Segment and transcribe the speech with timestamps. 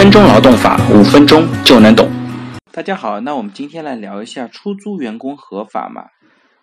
[0.00, 2.10] 分钟劳动法五分钟就能懂。
[2.72, 6.06] 大家好，那我们今天来聊一下出租员工合法吗？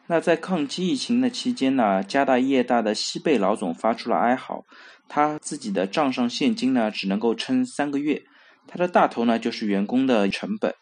[0.08, 4.64] 那在抗击疫情的期间呢，家大业大的西贝老总发出了哀嚎，
[5.08, 8.24] 他自己的账上现金呢只能够撑三个月，
[8.68, 10.74] 他的大头呢就是员工的成本。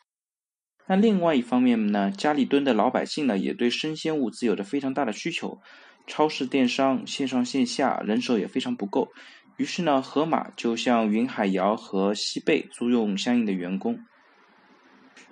[0.88, 5.60] 那另外一方面呢，家里蹲的老百姓呢也对生鲜物资有着非常大的需求，
[6.08, 9.10] 超市、电商线上线下人手也非常不够。
[9.58, 14.00] 于是呢，盒马就向云海肴和西贝租用相应的员工。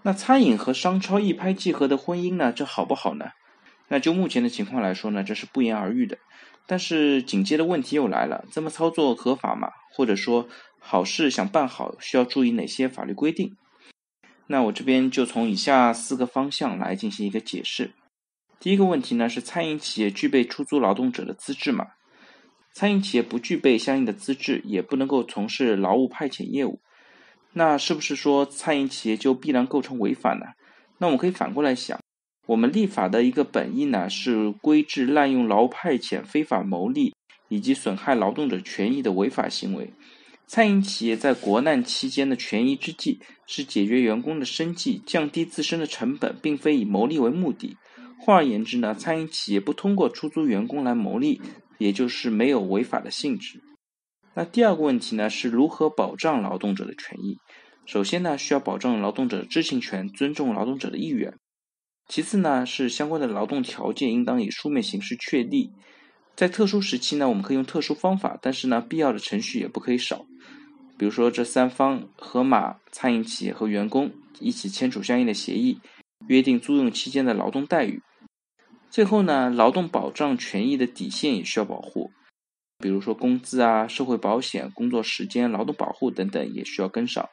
[0.02, 3.32] 那餐饮和商超一拍即合的婚姻呢，这好不好呢？
[3.90, 6.18] 那就目前的情况来说呢，这是不言而喻的。
[6.66, 9.70] 但是紧接着问题又来了：这么操作合法吗？
[9.92, 10.48] 或者说，
[10.80, 13.58] 好事想办好，需要注意哪些法律规定？
[14.48, 17.92] 那我这边就从以下四个方向来进行一个解释。
[18.60, 21.88] 第一个问题呢，是餐饮企业具备出租劳动者的资质吗？
[22.74, 26.82] 餐饮企业不具备相应的资质，也不能够从事劳务派遣业务，
[27.54, 30.48] 那是不是说餐饮企业就必然构成违法呢？
[30.98, 32.00] 那我们可以反过来想，
[32.48, 37.14] 我们立法的一个本意呢，是规制滥用劳务派遣、非法牟利
[37.48, 39.94] 以及损害劳动者权益的违法行为。
[40.48, 47.78] 餐饮企业在国难期间的权宜之计，是解决员工的生计，降低自身的成本，并非以牟利为目的。
[48.20, 51.42] 换而言之呢，餐饮企业不通过出租员工来牟利。
[51.78, 53.62] 也就是没有违法的性质。
[54.36, 57.38] 那第二个问题呢，是如何保障劳动者的权益？
[57.86, 61.34] 首先呢，需要保证劳动者的知情权，尊重劳动者的意愿。
[62.08, 65.72] 其次呢，是相关的劳动条件应当以书面形式确立。
[66.36, 70.26] 在特殊时期呢，我们可以用特殊方法，但是呢，必要的程序也不可以少。
[70.98, 75.80] 比如说，这三方河马餐饮企业和员工一起签署相应的协议，
[76.28, 78.02] 约定租用期间的劳动待遇。
[78.94, 82.12] 最后呢，劳动保障权益的底线也需要保护，
[82.78, 87.28] 比如说工资啊、社会保险、工作时间、劳动保护等等也需要跟上。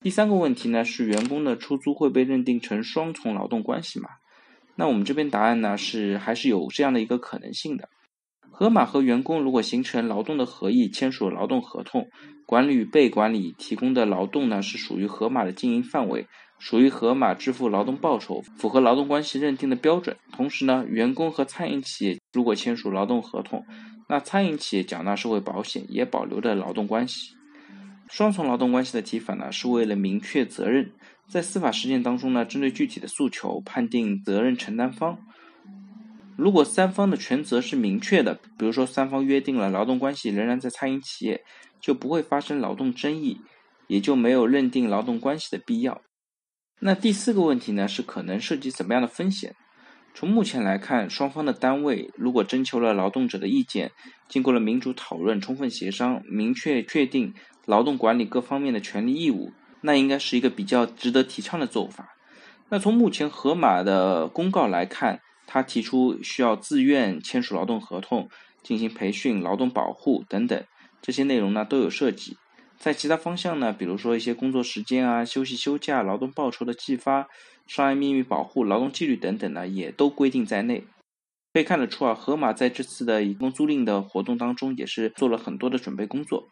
[0.00, 4.08] 第三个问题呢是员工的出租会被认定成双重劳动关系吗？
[4.74, 7.90] 那我们这边答案呢是还是有这样的一个可能性的。
[8.50, 12.08] 盒马和员工如果形成劳动的合意，签署劳动合同，
[12.46, 16.26] 管理与被管理提供的劳动呢是属于盒马的经营范围。
[16.60, 20.14] 属于盒马支付劳动报酬，符合劳动关系认定的标准。
[20.30, 23.64] 同时呢，员工和餐饮企业如果签署劳动合同，
[24.08, 27.34] 那餐饮企业缴纳社会保险也保留着劳动关系。
[28.08, 30.92] 双重劳动关系的提法呢，是为了明确责任，
[31.26, 35.18] 在司法实践当中呢，针对具体的诉求判定责任承担方。
[36.36, 41.42] 如果三方的权责是明确的，比如说三方约定了劳动关系仍然在餐饮企业，
[41.80, 43.40] 就不会发生劳动争议，
[43.86, 46.02] 也就没有认定劳动关系的必要。
[46.82, 49.54] 那第四个问题呢，是可能涉及怎么样的风险？
[50.14, 53.92] 从目前来看，双方的单位如果征求了劳动者的意见，
[54.28, 57.34] 经过了民主讨论、充分协商，明确确定
[57.66, 59.52] 劳动管理各方面的权利义务，
[59.82, 62.16] 那应该是一个比较值得提倡的做法。
[62.70, 68.30] 那从目前河马的公告来看，他提出需要自愿签署劳动合同、
[68.62, 70.64] 进行培训、劳动保护等等
[71.02, 72.38] 这些内容呢，都有涉及。
[72.80, 77.28] 在其他方向呢，比如说一些工作时间啊、休息休假、劳动报酬的计发、
[77.66, 80.84] 商业秘密保护、劳动纪律等等呢，也都规定在内。
[81.52, 86.48] 可以看得出啊，盒马在这次的义工租赁的活动当中，也是做了很多的准备工作。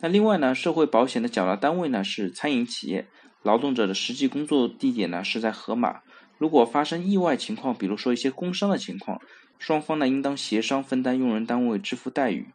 [0.00, 3.06] 那另外呢，社会保险的缴纳单位呢是餐饮企业，
[3.42, 6.00] 劳动者的实际工作地点呢是在盒马。
[6.38, 9.20] 如果发生意外情况，比如说一些工伤的情况，
[9.58, 12.46] 双方呢应当协商分担用人单位支付待遇。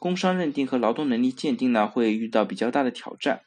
[0.00, 3.42] 工伤认定和劳动能力鉴定呢，会遇到比较大的挑战。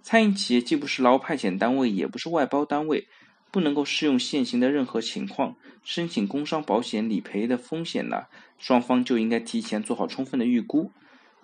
[0.00, 3.08] 餐饮企业既不是劳务派遣单位，也不是外包单位，
[3.50, 8.26] 不能够适用现行的任何情况申请工伤保险理赔的风险呢，
[8.58, 10.92] 双方就应该提前做好充分的预估。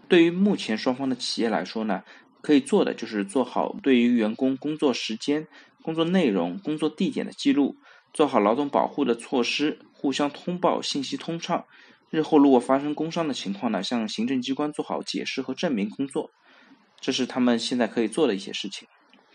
[0.06, 2.04] 对于目前双方的企业来说呢，
[2.40, 5.48] 可以做的就是做好对于员工工作时间、
[5.82, 7.74] 工作内容、工作地点的记录，
[8.12, 11.64] 做好劳动保护的措施，互相通报，信息通畅。
[12.14, 16.30] 日后如果发生工伤的情况呢，向行政机关做好解释和证明工作，
[17.00, 18.86] 这是他们现在可以做的一些事情。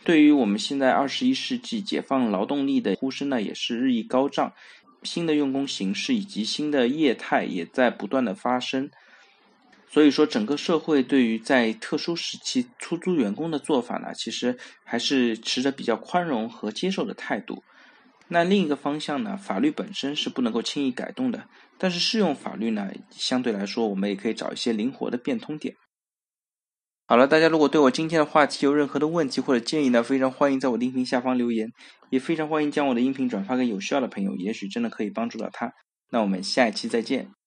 [0.06, 4.54] 对于我们现在二十一世纪解放劳动力的呼声呢，也是日益高涨。
[5.04, 8.90] 新的用工形式以及新的业态也在不断的发生。
[9.90, 17.62] 所以说，整个社会对于在特殊时期出租员工的做法呢，其实还是持着比较宽容和接受的态度。
[18.32, 19.36] 那另一个方向呢？
[19.36, 21.50] 法律本身是不能够轻易改动的，
[21.80, 25.76] 但是适用法律呢，相对来说我们也可以找一些灵活的变通点。
[27.08, 31.72] 好了，大家如果对我今天的话题有任何的问题或者建议呢，非常欢迎在我的音频下方留言，
[32.12, 35.74] 也非常欢迎将我的音频转发给有需要的朋友，也许真的可以帮助到他。
[36.12, 37.39] 那我们下一期再见。